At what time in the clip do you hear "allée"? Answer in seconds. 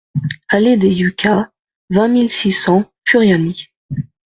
0.49-0.77